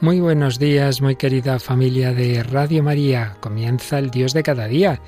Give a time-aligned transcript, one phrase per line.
[0.00, 3.36] Muy buenos días, muy querida familia de Radio María.
[3.40, 5.02] Comienza el Dios de cada día,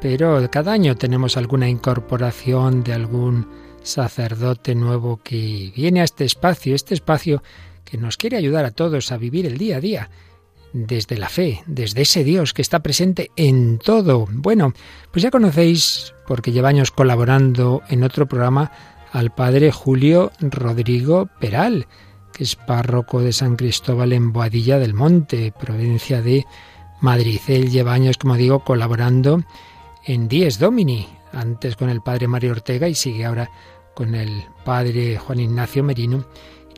[0.00, 3.48] pero cada año tenemos alguna incorporación de algún
[3.82, 7.42] sacerdote nuevo que viene a este espacio, este espacio
[7.84, 10.10] que nos quiere ayudar a todos a vivir el día a día
[10.72, 14.28] desde la fe, desde ese Dios que está presente en todo.
[14.30, 14.74] Bueno,
[15.10, 18.70] pues ya conocéis, porque lleva años colaborando en otro programa,
[19.10, 21.88] al padre Julio Rodrigo Peral
[22.40, 26.46] es párroco de San Cristóbal en Boadilla del Monte, provincia de
[27.00, 27.38] Madrid.
[27.48, 29.42] Él lleva años, como digo, colaborando
[30.06, 33.50] en Dies Domini, antes con el padre Mario Ortega y sigue ahora
[33.94, 36.24] con el padre Juan Ignacio Merino.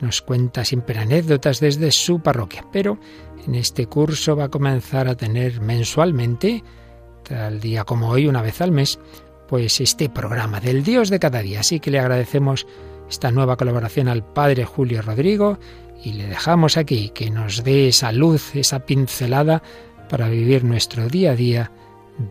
[0.00, 2.98] Nos cuenta siempre anécdotas desde su parroquia, pero
[3.46, 6.64] en este curso va a comenzar a tener mensualmente,
[7.22, 8.98] tal día como hoy, una vez al mes,
[9.46, 11.60] pues este programa del Dios de cada día.
[11.60, 12.66] Así que le agradecemos
[13.08, 15.58] esta nueva colaboración al Padre Julio Rodrigo
[16.02, 19.62] y le dejamos aquí que nos dé esa luz, esa pincelada
[20.08, 21.72] para vivir nuestro día a día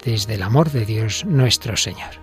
[0.03, 2.21] desde el amor de Dios nuestro Señor.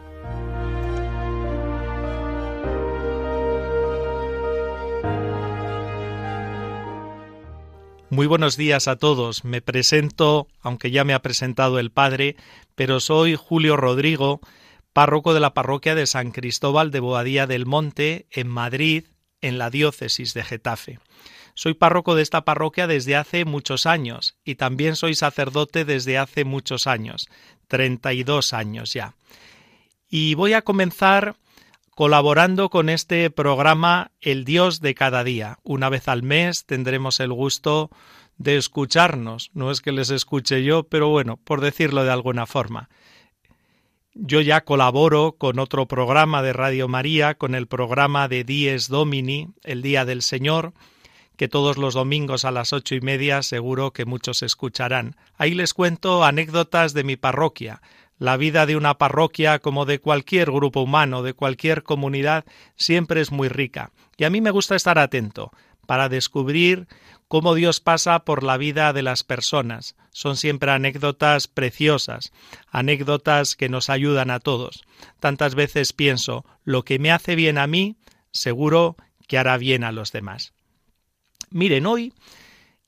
[8.10, 9.44] Muy buenos días a todos.
[9.44, 12.36] Me presento, aunque ya me ha presentado el Padre,
[12.74, 14.40] pero soy Julio Rodrigo
[14.98, 19.04] párroco de la parroquia de San Cristóbal de Boadía del Monte, en Madrid,
[19.40, 20.98] en la diócesis de Getafe.
[21.54, 26.44] Soy párroco de esta parroquia desde hace muchos años y también soy sacerdote desde hace
[26.44, 27.28] muchos años,
[27.68, 29.14] 32 años ya.
[30.10, 31.36] Y voy a comenzar
[31.94, 35.60] colaborando con este programa El Dios de cada día.
[35.62, 37.88] Una vez al mes tendremos el gusto
[38.36, 39.52] de escucharnos.
[39.54, 42.88] No es que les escuche yo, pero bueno, por decirlo de alguna forma.
[44.20, 49.50] Yo ya colaboro con otro programa de Radio María, con el programa de Dies Domini,
[49.62, 50.72] el Día del Señor,
[51.36, 55.14] que todos los domingos a las ocho y media seguro que muchos escucharán.
[55.36, 57.80] Ahí les cuento anécdotas de mi parroquia.
[58.18, 63.30] La vida de una parroquia, como de cualquier grupo humano, de cualquier comunidad, siempre es
[63.30, 63.92] muy rica.
[64.16, 65.52] Y a mí me gusta estar atento
[65.88, 66.86] para descubrir
[67.28, 69.96] cómo Dios pasa por la vida de las personas.
[70.12, 72.30] Son siempre anécdotas preciosas,
[72.70, 74.84] anécdotas que nos ayudan a todos.
[75.18, 77.96] Tantas veces pienso, lo que me hace bien a mí,
[78.32, 78.96] seguro
[79.28, 80.52] que hará bien a los demás.
[81.48, 82.12] Miren, hoy,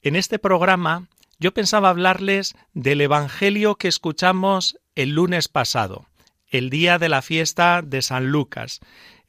[0.03, 1.09] en este programa,
[1.39, 6.05] yo pensaba hablarles del Evangelio que escuchamos el lunes pasado,
[6.49, 8.81] el día de la fiesta de San Lucas,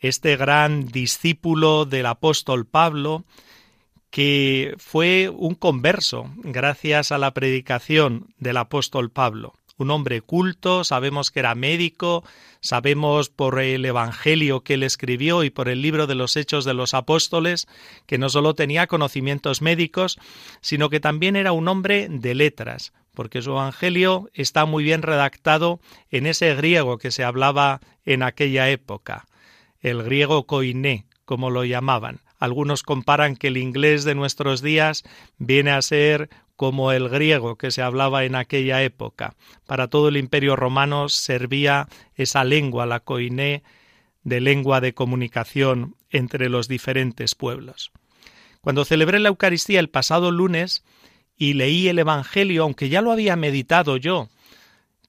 [0.01, 3.23] este gran discípulo del apóstol Pablo,
[4.11, 9.55] que fue un converso gracias a la predicación del apóstol Pablo.
[9.77, 12.23] Un hombre culto, sabemos que era médico,
[12.59, 16.75] sabemos por el Evangelio que él escribió y por el libro de los Hechos de
[16.75, 17.67] los Apóstoles
[18.05, 20.19] que no solo tenía conocimientos médicos,
[20.59, 25.79] sino que también era un hombre de letras, porque su Evangelio está muy bien redactado
[26.11, 29.25] en ese griego que se hablaba en aquella época,
[29.79, 32.19] el griego koiné, como lo llamaban.
[32.41, 35.03] Algunos comparan que el inglés de nuestros días
[35.37, 39.35] viene a ser como el griego que se hablaba en aquella época.
[39.67, 43.61] Para todo el imperio romano servía esa lengua, la coiné,
[44.23, 47.91] de lengua de comunicación entre los diferentes pueblos.
[48.61, 50.83] Cuando celebré la Eucaristía el pasado lunes
[51.37, 54.29] y leí el Evangelio, aunque ya lo había meditado yo,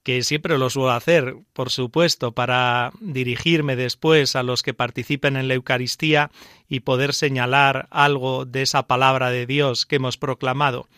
[0.02, 5.48] que siempre lo suelo hacer, por supuesto, para dirigirme después a los que participen en
[5.48, 6.30] la Eucaristía
[6.68, 10.88] y poder señalar algo de esa palabra de Dios que hemos proclamado.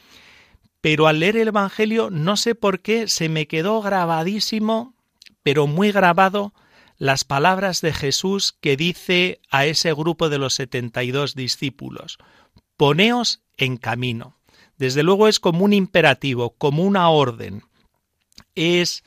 [0.81, 4.94] Pero al leer el Evangelio no sé por qué se me quedó grabadísimo,
[5.42, 6.54] pero muy grabado,
[6.97, 12.19] las palabras de Jesús que dice a ese grupo de los setenta y dos discípulos,
[12.76, 14.38] poneos en camino.
[14.78, 17.65] Desde luego es como un imperativo, como una orden
[18.54, 19.03] es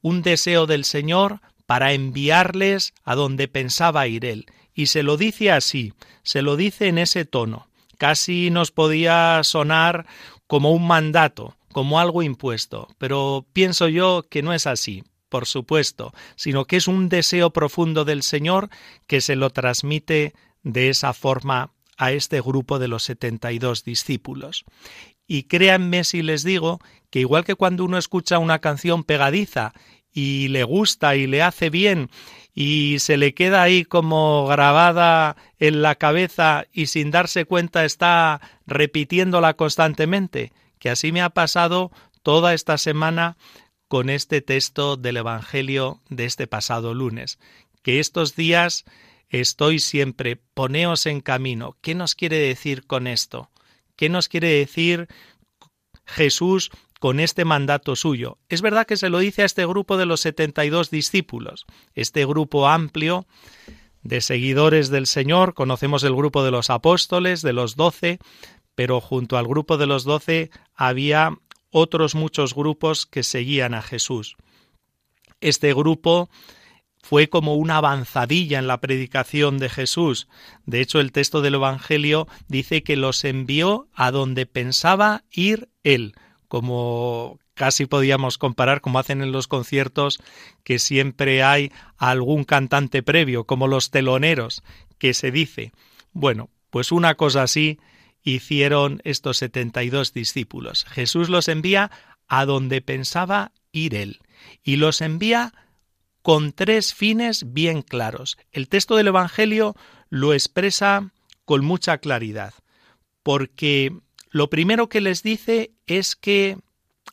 [0.00, 4.46] un deseo del Señor para enviarles a donde pensaba ir él.
[4.74, 7.68] Y se lo dice así, se lo dice en ese tono.
[7.98, 10.06] Casi nos podía sonar
[10.46, 16.12] como un mandato, como algo impuesto, pero pienso yo que no es así, por supuesto,
[16.36, 18.68] sino que es un deseo profundo del Señor
[19.06, 23.84] que se lo transmite de esa forma a este grupo de los setenta y dos
[23.84, 24.64] discípulos.
[25.26, 26.80] Y créanme si les digo
[27.12, 29.74] que igual que cuando uno escucha una canción pegadiza
[30.14, 32.08] y le gusta y le hace bien
[32.54, 38.40] y se le queda ahí como grabada en la cabeza y sin darse cuenta está
[38.66, 41.92] repitiéndola constantemente, que así me ha pasado
[42.22, 43.36] toda esta semana
[43.88, 47.38] con este texto del Evangelio de este pasado lunes,
[47.82, 48.86] que estos días
[49.28, 51.76] estoy siempre, poneos en camino.
[51.82, 53.50] ¿Qué nos quiere decir con esto?
[53.96, 55.08] ¿Qué nos quiere decir
[56.06, 56.70] Jesús
[57.02, 58.38] con este mandato suyo?
[58.48, 61.66] Es verdad que se lo dice a este grupo de los 72 discípulos,
[61.96, 63.26] este grupo amplio
[64.04, 68.20] de seguidores del Señor, conocemos el grupo de los apóstoles, de los doce,
[68.76, 71.36] pero junto al grupo de los doce había
[71.70, 74.36] otros muchos grupos que seguían a Jesús.
[75.40, 76.30] Este grupo
[77.02, 80.28] fue como una avanzadilla en la predicación de Jesús.
[80.66, 86.14] De hecho, el texto del Evangelio dice que los envió a donde pensaba ir él,
[86.52, 90.20] como casi podíamos comparar como hacen en los conciertos
[90.64, 94.62] que siempre hay algún cantante previo, como los teloneros,
[94.98, 95.72] que se dice.
[96.12, 97.80] Bueno, pues una cosa así
[98.22, 100.84] hicieron estos setenta y dos discípulos.
[100.90, 101.90] Jesús los envía
[102.28, 104.20] a donde pensaba ir él,
[104.62, 105.54] y los envía
[106.20, 108.36] con tres fines bien claros.
[108.50, 109.74] El texto del Evangelio
[110.10, 111.12] lo expresa
[111.46, 112.52] con mucha claridad,
[113.22, 113.96] porque
[114.32, 116.58] lo primero que les dice es que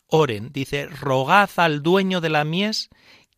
[0.06, 2.90] oren, dice, rogad al dueño de la mies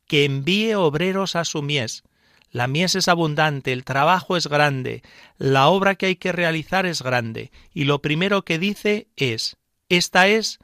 [0.06, 2.04] que envíe obreros a su mies.
[2.50, 5.02] La mies es abundante, el trabajo es grande,
[5.38, 9.56] la obra que hay que realizar es grande, y lo primero que dice es,
[9.88, 10.58] esta es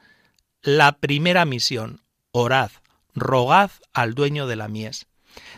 [0.61, 2.01] la primera misión,
[2.31, 2.71] orad,
[3.15, 5.07] rogad al dueño de la mies.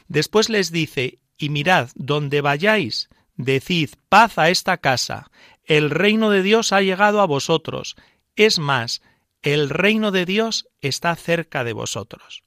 [0.07, 3.10] Después les dice, y mirad, donde vayáis,
[3.44, 5.32] decid paz a esta casa,
[5.66, 7.96] el reino de Dios ha llegado a vosotros,
[8.36, 9.02] es más,
[9.42, 12.44] el reino de Dios está cerca de vosotros.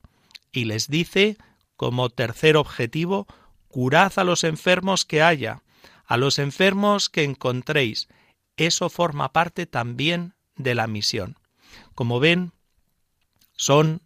[0.53, 1.37] Y les dice,
[1.77, 3.27] como tercer objetivo,
[3.69, 5.63] curad a los enfermos que haya,
[6.07, 8.09] a los enfermos que encontréis.
[8.57, 11.37] Eso forma parte también de la misión.
[11.95, 12.53] Como ven,
[13.57, 14.03] son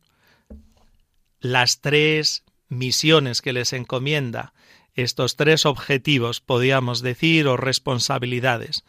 [1.40, 4.55] las tres misiones que les encomienda,
[5.02, 8.84] estos tres objetivos, podríamos decir, o responsabilidades.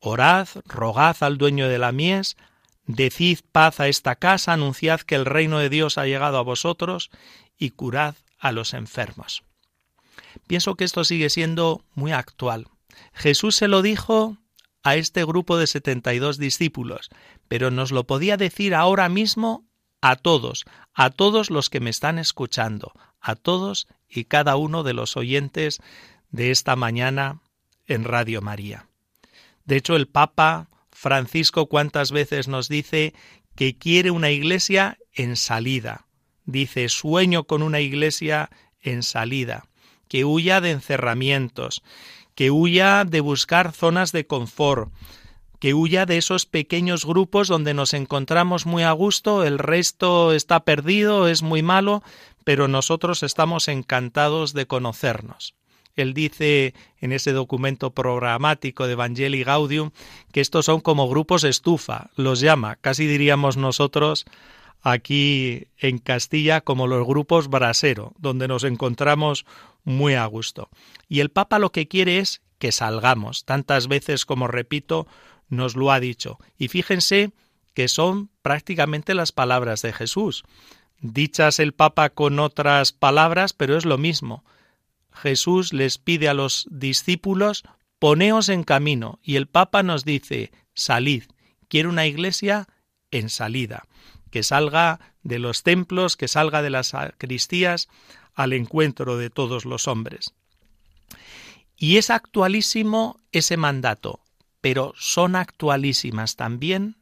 [0.00, 2.36] Orad, rogad al dueño de la mies,
[2.86, 7.10] decid paz a esta casa, anunciad que el reino de Dios ha llegado a vosotros
[7.56, 9.44] y curad a los enfermos.
[10.46, 12.66] Pienso que esto sigue siendo muy actual.
[13.12, 14.36] Jesús se lo dijo
[14.82, 17.10] a este grupo de setenta y dos discípulos,
[17.48, 19.64] pero nos lo podía decir ahora mismo
[20.00, 24.94] a todos, a todos los que me están escuchando, a todos y cada uno de
[24.94, 25.80] los oyentes
[26.30, 27.40] de esta mañana
[27.86, 28.88] en Radio María.
[29.64, 33.14] De hecho, el Papa Francisco cuántas veces nos dice
[33.56, 36.06] que quiere una iglesia en salida.
[36.44, 38.50] Dice, sueño con una iglesia
[38.80, 39.66] en salida,
[40.08, 41.82] que huya de encerramientos,
[42.34, 44.92] que huya de buscar zonas de confort,
[45.58, 50.60] que huya de esos pequeños grupos donde nos encontramos muy a gusto, el resto está
[50.60, 52.02] perdido, es muy malo,
[52.44, 55.54] pero nosotros estamos encantados de conocernos.
[55.96, 59.90] Él dice en ese documento programático de Evangelii Gaudium
[60.32, 64.24] que estos son como grupos estufa, los llama, casi diríamos nosotros
[64.82, 69.46] aquí en Castilla como los grupos brasero, donde nos encontramos
[69.84, 70.68] muy a gusto.
[71.08, 75.06] Y el Papa lo que quiere es que salgamos, tantas veces como repito,
[75.48, 76.38] nos lo ha dicho.
[76.58, 77.32] Y fíjense
[77.72, 80.44] que son prácticamente las palabras de Jesús.
[81.06, 84.42] Dichas el Papa con otras palabras, pero es lo mismo.
[85.12, 87.62] Jesús les pide a los discípulos,
[87.98, 91.24] poneos en camino, y el Papa nos dice, salid.
[91.68, 92.68] Quiere una iglesia
[93.10, 93.84] en salida,
[94.30, 97.90] que salga de los templos, que salga de las sacristías
[98.32, 100.32] al encuentro de todos los hombres.
[101.76, 104.20] Y es actualísimo ese mandato,
[104.62, 106.96] pero son actualísimas también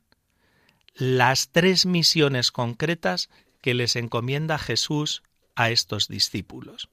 [0.93, 3.31] las tres misiones concretas
[3.63, 5.23] que les encomienda Jesús
[5.55, 6.91] a estos discípulos.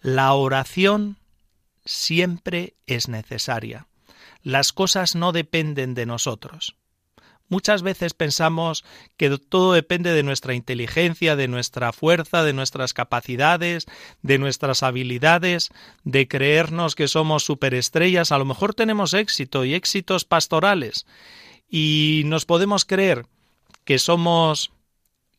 [0.00, 1.18] La oración
[1.84, 3.86] siempre es necesaria.
[4.42, 6.76] Las cosas no dependen de nosotros.
[7.48, 8.82] Muchas veces pensamos
[9.18, 13.84] que todo depende de nuestra inteligencia, de nuestra fuerza, de nuestras capacidades,
[14.22, 15.68] de nuestras habilidades,
[16.02, 18.32] de creernos que somos superestrellas.
[18.32, 21.04] A lo mejor tenemos éxito y éxitos pastorales
[21.68, 23.26] y nos podemos creer
[23.84, 24.72] que somos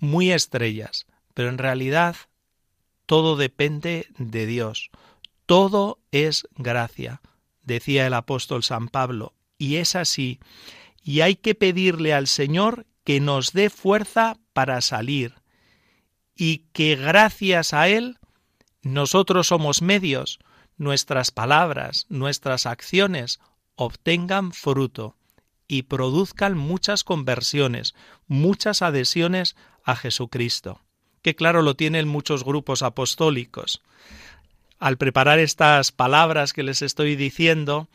[0.03, 2.15] muy estrellas, pero en realidad
[3.05, 4.91] todo depende de Dios.
[5.45, 7.21] Todo es gracia,
[7.63, 10.39] decía el apóstol San Pablo, y es así
[11.03, 15.35] y hay que pedirle al Señor que nos dé fuerza para salir
[16.35, 18.17] y que gracias a Él
[18.81, 20.39] nosotros somos medios,
[20.77, 23.39] nuestras palabras, nuestras acciones
[23.75, 25.17] obtengan fruto
[25.67, 27.95] y produzcan muchas conversiones,
[28.27, 30.81] muchas adhesiones a Jesucristo,
[31.21, 33.81] que claro lo tienen muchos grupos apostólicos.
[34.79, 37.87] Al preparar estas palabras que les estoy diciendo,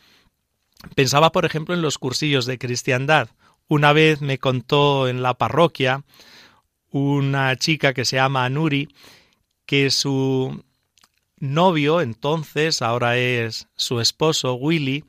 [0.95, 3.29] Pensaba, por ejemplo, en los cursillos de cristiandad.
[3.67, 6.05] Una vez me contó en la parroquia
[6.91, 8.89] una chica que se llama Anuri
[9.67, 10.65] que su
[11.37, 15.05] novio, entonces, ahora es su esposo, Willy,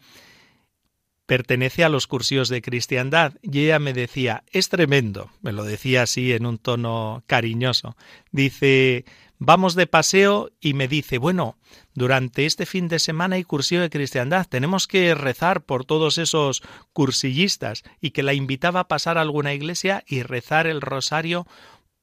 [1.29, 3.35] pertenece a los cursillos de cristiandad.
[3.43, 7.95] Y ella me decía, es tremendo, me lo decía así en un tono cariñoso,
[8.31, 9.05] dice,
[9.37, 11.55] vamos de paseo y me dice, bueno,
[11.93, 16.63] durante este fin de semana hay cursillo de cristiandad, tenemos que rezar por todos esos
[16.93, 21.45] cursillistas y que la invitaba a pasar a alguna iglesia y rezar el rosario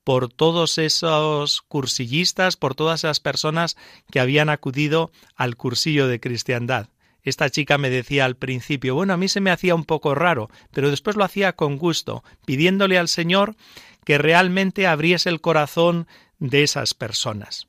[0.04, 3.76] por todos esos cursillistas, por todas esas personas
[4.08, 6.90] que habían acudido al cursillo de cristiandad.
[7.26, 10.48] Esta chica me decía al principio, bueno, a mí se me hacía un poco raro,
[10.70, 13.56] pero después lo hacía con gusto, pidiéndole al Señor
[14.04, 16.06] que realmente abriese el corazón
[16.38, 17.66] de esas personas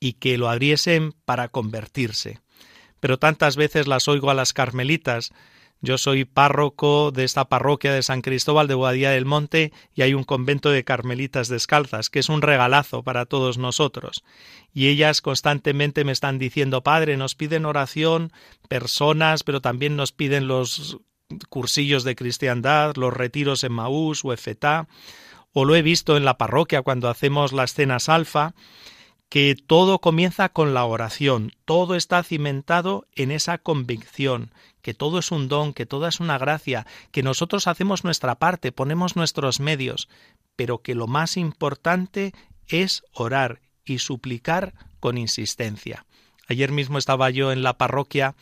[0.00, 2.40] y que lo abriesen para convertirse.
[2.98, 5.32] Pero tantas veces las oigo a las carmelitas
[5.82, 10.14] yo soy párroco de esta parroquia de San Cristóbal de Boadía del Monte y hay
[10.14, 14.22] un convento de carmelitas descalzas, que es un regalazo para todos nosotros.
[14.72, 18.32] Y ellas constantemente me están diciendo, Padre, nos piden oración
[18.68, 20.98] personas, pero también nos piden los
[21.48, 24.86] cursillos de cristiandad, los retiros en Maús o Efetá,
[25.52, 28.54] o lo he visto en la parroquia cuando hacemos las cenas alfa,
[29.28, 35.30] que todo comienza con la oración, todo está cimentado en esa convicción, que todo es
[35.30, 40.08] un don, que todo es una gracia, que nosotros hacemos nuestra parte, ponemos nuestros medios,
[40.56, 42.34] pero que lo más importante
[42.66, 46.04] es orar y suplicar con insistencia.
[46.48, 48.34] Ayer mismo estaba yo en la parroquia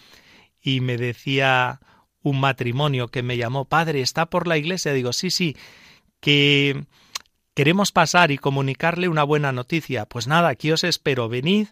[0.60, 1.80] y me decía
[2.22, 4.92] un matrimonio que me llamó, Padre, ¿está por la iglesia?
[4.92, 5.56] Digo, sí, sí,
[6.20, 6.84] que
[7.54, 10.06] queremos pasar y comunicarle una buena noticia.
[10.06, 11.68] Pues nada, aquí os espero, venid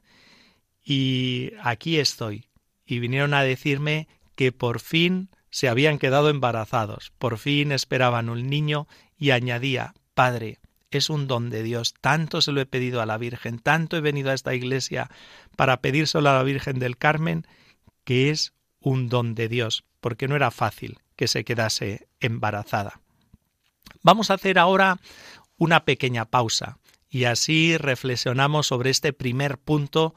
[0.84, 2.46] y aquí estoy.
[2.86, 8.46] Y vinieron a decirme que por fin se habían quedado embarazados, por fin esperaban un
[8.46, 8.86] niño
[9.18, 10.60] y añadía, Padre,
[10.92, 14.00] es un don de Dios, tanto se lo he pedido a la Virgen, tanto he
[14.00, 15.10] venido a esta iglesia
[15.56, 17.48] para pedírselo a la Virgen del Carmen,
[18.04, 23.00] que es un don de Dios, porque no era fácil que se quedase embarazada.
[24.04, 25.00] Vamos a hacer ahora
[25.56, 26.78] una pequeña pausa
[27.10, 30.14] y así reflexionamos sobre este primer punto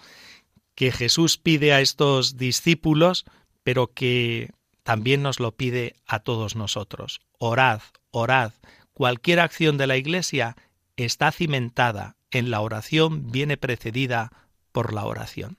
[0.76, 3.26] que Jesús pide a estos discípulos
[3.64, 4.52] pero que
[4.84, 7.22] también nos lo pide a todos nosotros.
[7.38, 8.54] Orad, orad.
[8.94, 10.56] Cualquier acción de la Iglesia
[10.96, 14.32] está cimentada en la oración, viene precedida
[14.72, 15.58] por la oración.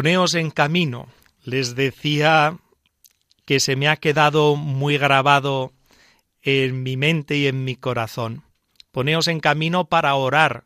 [0.00, 1.08] Poneos en camino.
[1.44, 2.56] Les decía
[3.44, 5.74] que se me ha quedado muy grabado
[6.40, 8.42] en mi mente y en mi corazón.
[8.92, 10.64] Poneos en camino para orar.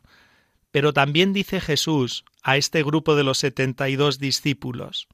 [0.71, 5.09] Pero también dice Jesús a este grupo de los setenta y dos discípulos,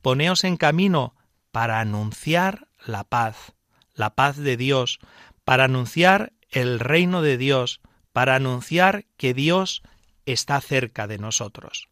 [0.00, 1.14] poneos en camino
[1.50, 3.52] para anunciar la paz,
[3.92, 5.00] la paz de Dios,
[5.44, 7.82] para anunciar el reino de Dios,
[8.14, 9.82] para anunciar que Dios
[10.24, 11.90] está cerca de nosotros.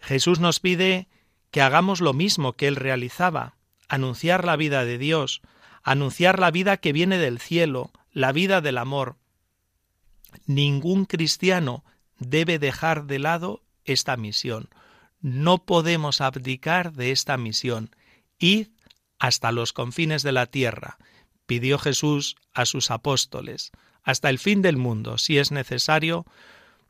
[0.00, 1.08] Jesús nos pide
[1.50, 3.56] que hagamos lo mismo que Él realizaba,
[3.88, 5.42] anunciar la vida de Dios,
[5.82, 9.16] anunciar la vida que viene del cielo, la vida del amor.
[10.46, 11.84] Ningún cristiano
[12.18, 14.68] debe dejar de lado esta misión.
[15.20, 17.90] No podemos abdicar de esta misión.
[18.38, 18.68] Id
[19.18, 20.98] hasta los confines de la tierra,
[21.46, 26.24] pidió Jesús a sus apóstoles, hasta el fin del mundo, si es necesario,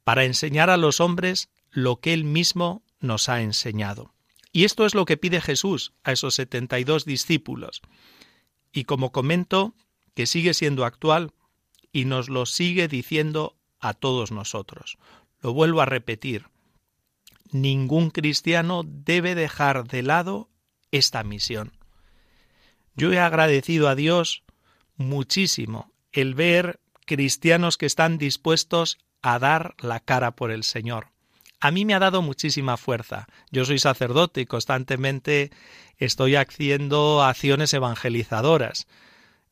[0.05, 4.15] para enseñar a los hombres lo que él mismo nos ha enseñado.
[4.53, 7.83] Y esto es lo que pide Jesús a esos setenta y dos discípulos.
[8.73, 9.75] Y como comento,
[10.15, 11.33] que sigue siendo actual
[11.93, 14.99] y nos lo sigue diciendo a todos nosotros.
[15.41, 16.47] Lo vuelvo a repetir.
[17.51, 20.51] Ningún cristiano debe dejar de lado
[20.91, 21.73] esta misión.
[22.95, 24.43] Yo he agradecido a Dios
[24.97, 31.13] muchísimo el ver cristianos que están dispuestos a dar la cara por el Señor.
[31.61, 33.27] A mí me ha dado muchísima fuerza.
[33.51, 35.51] Yo soy sacerdote y constantemente
[35.97, 38.87] estoy haciendo acciones evangelizadoras.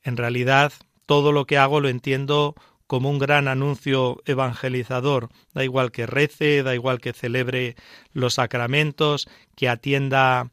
[0.03, 0.73] En realidad,
[1.07, 2.55] todo lo que hago lo entiendo
[2.87, 5.31] como un gran anuncio evangelizador.
[5.53, 7.75] Da igual que rece, da igual que celebre
[8.13, 10.53] los sacramentos, que atienda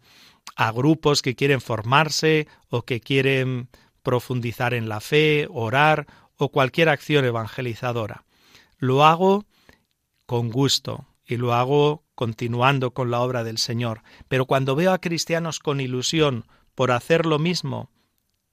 [0.55, 3.69] a grupos que quieren formarse o que quieren
[4.01, 6.07] profundizar en la fe, orar
[6.37, 8.25] o cualquier acción evangelizadora.
[8.79, 9.45] Lo hago
[10.25, 14.03] con gusto y lo hago continuando con la obra del Señor.
[14.27, 17.89] Pero cuando veo a cristianos con ilusión por hacer lo mismo,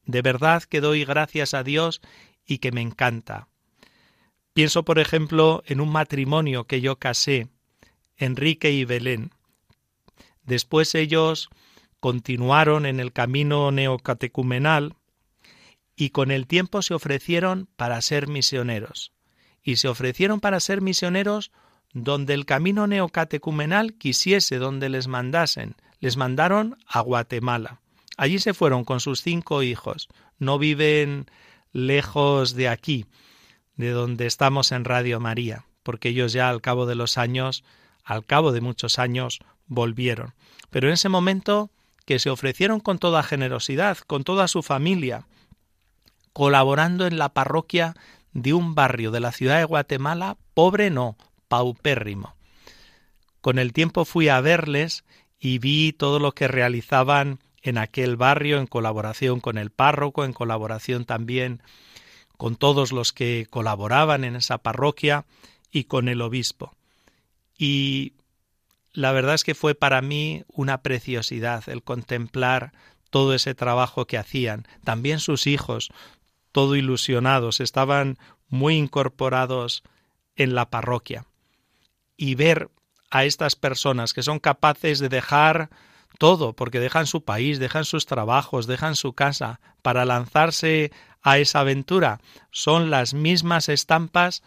[0.05, 2.00] de verdad que doy gracias a Dios
[2.47, 3.49] y que me encanta.
[4.53, 7.49] Pienso, por ejemplo, en un matrimonio que yo casé,
[8.17, 9.31] Enrique y Belén.
[10.43, 11.49] Después ellos
[12.00, 14.97] continuaron en el camino neocatecumenal
[15.95, 19.12] y con el tiempo se ofrecieron para ser misioneros.
[19.62, 21.53] Y se ofrecieron para ser misioneros
[21.92, 25.76] donde el camino neocatecumenal quisiese, donde les mandasen.
[25.99, 27.80] Les mandaron a Guatemala.
[28.16, 30.09] Allí se fueron con sus cinco hijos.
[30.38, 31.26] No viven
[31.73, 33.06] lejos de aquí,
[33.76, 37.64] de donde estamos en Radio María, porque ellos ya al cabo de los años,
[38.04, 40.35] al cabo de muchos años, volvieron.
[40.70, 41.70] Pero en ese momento
[42.06, 45.26] que se ofrecieron con toda generosidad, con toda su familia,
[46.32, 47.94] colaborando en la parroquia
[48.32, 51.17] de un barrio de la ciudad de Guatemala, pobre no,
[51.50, 52.36] paupérrimo.
[53.41, 55.04] Con el tiempo fui a verles
[55.41, 60.32] y vi todo lo que realizaban en aquel barrio en colaboración con el párroco, en
[60.32, 61.60] colaboración también
[62.36, 65.26] con todos los que colaboraban en esa parroquia
[65.73, 66.76] y con el obispo.
[67.58, 68.13] Y
[68.93, 72.73] la verdad es que fue para mí una preciosidad el contemplar
[73.10, 74.69] todo ese trabajo que hacían.
[74.84, 75.91] También sus hijos,
[76.52, 79.82] todo ilusionados, estaban muy incorporados
[80.36, 81.26] en la parroquia.
[82.21, 82.69] Y ver
[83.11, 85.71] a estas personas que son capaces de dejar
[86.19, 91.61] todo, porque dejan su país, dejan sus trabajos, dejan su casa para lanzarse a esa
[91.61, 94.43] aventura, son las mismas estampas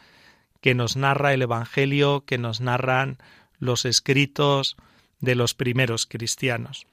[0.61, 3.17] que nos narra el Evangelio, que nos narran
[3.57, 4.77] los escritos
[5.19, 6.85] de los primeros cristianos.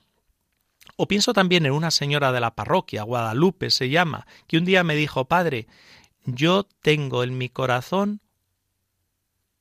[0.97, 4.83] O pienso también en una señora de la parroquia, Guadalupe se llama, que un día
[4.83, 5.67] me dijo, Padre,
[6.25, 8.23] yo tengo en mi corazón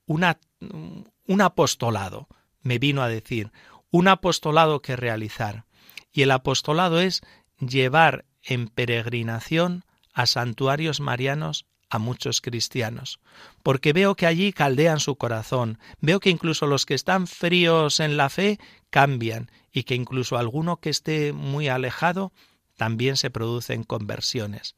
[0.06, 2.28] una, un apostolado,
[2.62, 3.52] me vino a decir,
[3.92, 5.66] un apostolado que realizar.
[6.12, 7.22] Y el apostolado es
[7.60, 13.20] llevar en peregrinación a santuarios marianos a muchos cristianos,
[13.64, 18.16] porque veo que allí caldean su corazón, veo que incluso los que están fríos en
[18.16, 18.60] la fe
[18.92, 22.32] cambian y que incluso alguno que esté muy alejado
[22.78, 24.76] también se producen conversiones.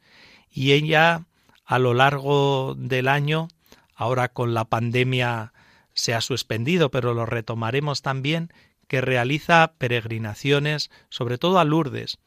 [0.49, 1.25] Y ella,
[1.65, 3.49] a lo largo del año,
[3.93, 5.53] ahora con la pandemia
[5.93, 8.51] se ha suspendido, pero lo retomaremos también,
[8.87, 12.19] que realiza peregrinaciones, sobre todo a Lourdes.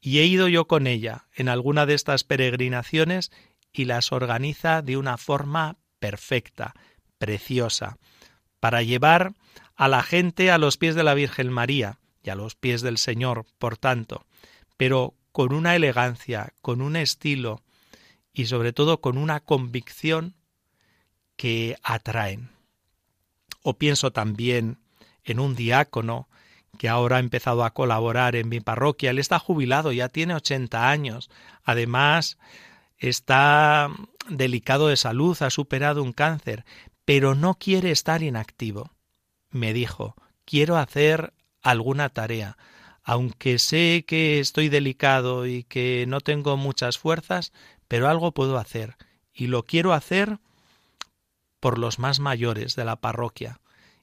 [0.00, 3.30] Y he ido yo con ella en alguna de estas peregrinaciones
[3.72, 6.74] y las organiza de una forma perfecta,
[7.18, 7.98] preciosa,
[8.58, 9.34] para llevar
[9.76, 12.98] a la gente a los pies de la Virgen María y a los pies del
[12.98, 14.26] Señor, por tanto,
[14.76, 17.62] pero con una elegancia, con un estilo
[18.32, 20.34] y sobre todo con una convicción
[21.36, 22.50] que atraen.
[23.62, 24.78] O pienso también
[25.24, 26.28] en un diácono
[26.78, 29.10] que ahora ha empezado a colaborar en mi parroquia.
[29.10, 31.30] Él está jubilado, ya tiene 80 años.
[31.64, 32.38] Además,
[32.96, 33.90] está
[34.28, 36.64] delicado de salud, ha superado un cáncer,
[37.04, 38.92] pero no quiere estar inactivo.
[39.50, 42.56] Me dijo, quiero hacer alguna tarea,
[43.02, 47.52] aunque sé que estoy delicado y que no tengo muchas fuerzas,
[47.88, 48.96] pero algo puedo hacer,
[49.34, 50.38] y lo quiero hacer
[51.60, 53.60] por los más mayores de la parroquia.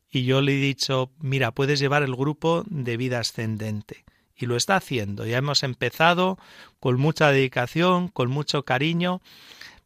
[0.10, 4.56] Y yo le he dicho, mira, puedes llevar el grupo de vida ascendente y lo
[4.56, 5.26] está haciendo.
[5.26, 6.38] Ya hemos empezado
[6.80, 9.22] con mucha dedicación, con mucho cariño,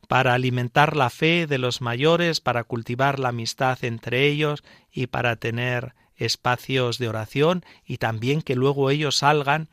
[0.08, 5.38] para alimentar la fe de los mayores, para cultivar la amistad entre ellos y para
[5.38, 9.70] tener espacios de oración y también que luego ellos salgan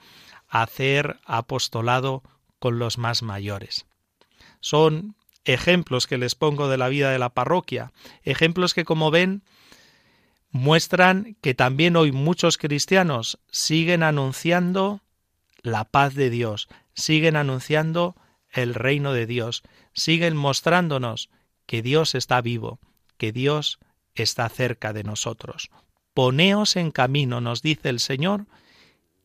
[0.49, 2.23] a hacer apostolado
[2.59, 3.87] con los más mayores.
[4.61, 5.17] Son
[5.49, 9.43] ejemplos que les pongo de la vida de la parroquia, ejemplos que como ven
[10.51, 15.01] muestran que también hoy muchos cristianos siguen anunciando
[15.63, 18.15] la paz de Dios, siguen anunciando
[18.51, 19.63] el reino de Dios,
[19.95, 21.31] siguen mostrándonos
[21.67, 22.79] que Dios está vivo,
[23.17, 23.79] que Dios
[24.15, 25.71] está cerca de nosotros.
[26.13, 28.47] Poneos en camino, nos dice el Señor,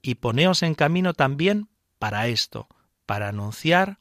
[0.02, 1.68] y poneos en camino también
[2.00, 2.68] para esto,
[3.06, 3.98] para anunciar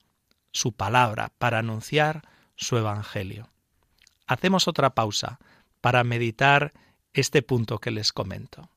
[0.53, 2.23] su palabra, para anunciar
[2.57, 3.49] su evangelio.
[4.27, 5.39] Hacemos otra pausa
[5.81, 6.73] para meditar
[7.13, 8.71] este punto que les comento.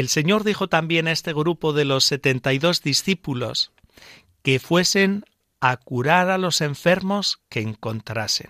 [0.00, 3.70] El Señor dijo también a este grupo de los setenta y dos discípulos
[4.42, 5.26] que fuesen
[5.60, 8.48] a curar a los enfermos que encontrasen.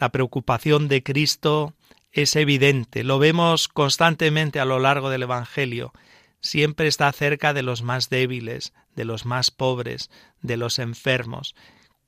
[0.00, 1.74] La preocupación de Cristo
[2.10, 5.92] es evidente, lo vemos constantemente a lo largo del Evangelio.
[6.40, 11.54] Siempre está cerca de los más débiles, de los más pobres, de los enfermos.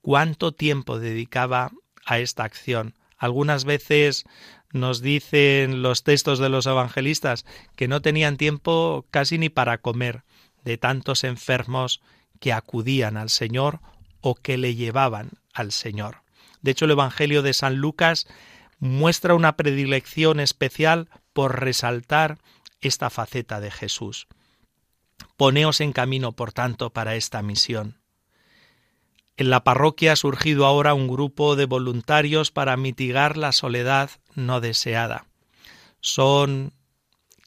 [0.03, 1.71] ¿Cuánto tiempo dedicaba
[2.05, 2.97] a esta acción?
[3.17, 4.25] Algunas veces
[4.73, 7.47] nos dicen los textos de los evangelistas
[7.77, 10.25] que no tenían tiempo casi ni para comer,
[10.65, 12.01] de tantos enfermos
[12.41, 13.81] que acudían al Señor
[14.21, 16.23] o que le llevaban al Señor.
[16.63, 18.27] De hecho, el Evangelio de San Lucas
[18.79, 22.39] muestra una predilección especial por resaltar
[22.81, 24.27] esta faceta de Jesús.
[25.37, 27.99] Poneos en camino, por tanto, para esta misión.
[29.37, 34.61] En la parroquia ha surgido ahora un grupo de voluntarios para mitigar la soledad no
[34.61, 35.27] deseada.
[36.01, 36.73] Son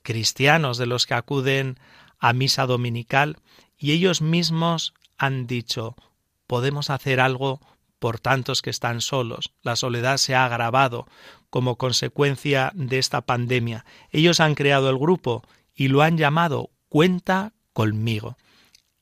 [0.04, 1.80] cristianos de los que acuden
[2.20, 3.38] a misa dominical
[3.78, 5.96] y ellos mismos han dicho
[6.48, 7.60] podemos hacer algo
[8.00, 9.52] por tantos que están solos.
[9.62, 11.08] La soledad se ha agravado
[11.50, 13.86] como consecuencia de esta pandemia.
[14.12, 15.44] Ellos han creado el grupo
[15.76, 18.38] y lo han llamado Cuenta conmigo.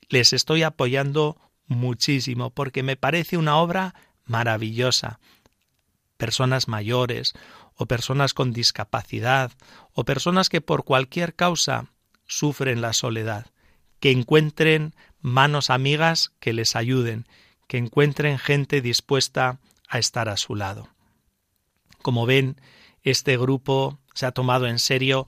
[0.09, 5.19] Les estoy apoyando muchísimo porque me parece una obra maravillosa.
[6.17, 7.33] Personas mayores
[7.75, 9.51] o personas con discapacidad
[9.93, 11.91] o personas que por cualquier causa
[12.27, 13.47] sufren la soledad,
[13.99, 17.27] que encuentren manos amigas que les ayuden,
[17.67, 20.89] que encuentren gente dispuesta a estar a su lado.
[22.01, 22.61] Como ven,
[23.03, 25.27] este grupo se ha tomado en serio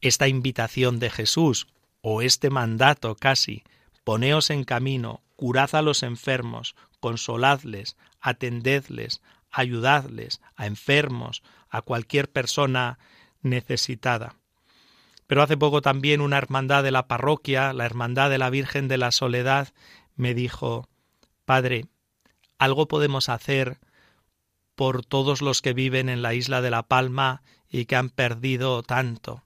[0.00, 1.66] esta invitación de Jesús,
[2.08, 3.64] o este mandato casi,
[4.04, 12.98] poneos en camino, curad a los enfermos, consoladles, atendedles, ayudadles a enfermos, a cualquier persona
[13.42, 14.36] necesitada.
[15.26, 18.98] Pero hace poco también una hermandad de la parroquia, la Hermandad de la Virgen de
[18.98, 19.72] la Soledad,
[20.14, 20.88] me dijo
[21.44, 21.86] Padre,
[22.58, 23.78] algo podemos hacer
[24.74, 28.82] por todos los que viven en la isla de La Palma y que han perdido
[28.82, 29.42] tanto.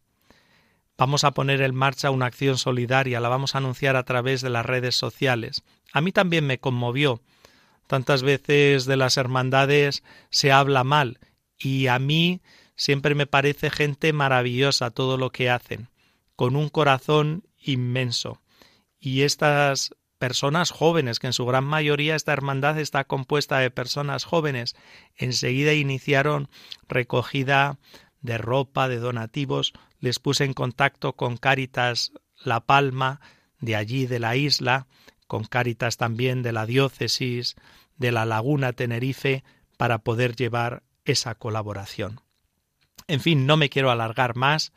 [0.98, 4.50] Vamos a poner en marcha una acción solidaria, la vamos a anunciar a través de
[4.50, 5.62] las redes sociales.
[5.92, 7.22] A mí también me conmovió.
[7.87, 11.18] Tantas veces de las hermandades se habla mal
[11.59, 12.40] y a mí
[12.76, 15.88] siempre me parece gente maravillosa todo lo que hacen,
[16.37, 18.40] con un corazón inmenso.
[18.98, 24.24] Y estas personas jóvenes, que en su gran mayoría esta hermandad está compuesta de personas
[24.24, 24.76] jóvenes,
[25.16, 26.48] enseguida iniciaron
[26.88, 27.79] recogida
[28.20, 32.12] de ropa, de donativos, les puse en contacto con Cáritas
[32.44, 33.20] La Palma,
[33.61, 34.87] de allí de la isla,
[35.30, 37.54] con Cáritas también de la diócesis
[37.96, 39.44] de la Laguna Tenerife,
[39.76, 42.20] para poder llevar esa colaboración.
[43.06, 44.72] En fin, no me quiero alargar más,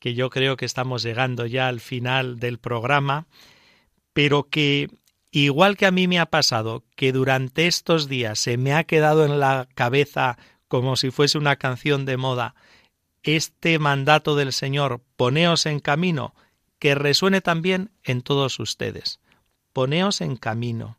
[0.00, 3.28] que yo creo que estamos llegando ya al final del programa,
[4.12, 4.88] pero que
[5.30, 9.24] igual que a mí me ha pasado que durante estos días se me ha quedado
[9.24, 12.56] en la cabeza como si fuese una canción de moda,
[13.22, 16.34] este mandato del Señor, poneos en camino,
[16.80, 19.20] que resuene también en todos ustedes.
[19.76, 20.96] Poneos en camino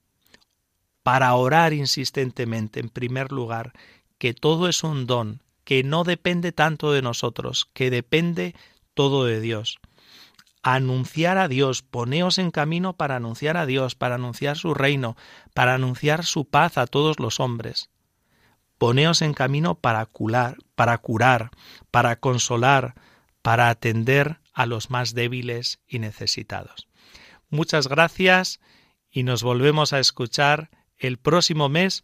[1.02, 3.74] para orar insistentemente, en primer lugar,
[4.20, 8.54] que todo es un don, que no depende tanto de nosotros, que depende
[8.94, 9.80] todo de Dios.
[10.62, 15.18] Anunciar a Dios, poneos en camino para anunciar a Dios, para anunciar su reino,
[15.56, 17.90] para anunciar su paz a todos los hombres.
[18.78, 21.50] Poneos en camino para curar, para curar,
[21.90, 22.94] para consolar,
[23.42, 26.88] para atender a los más débiles y necesitados.
[27.50, 28.60] Muchas gracias
[29.10, 32.04] y nos volvemos a escuchar el próximo mes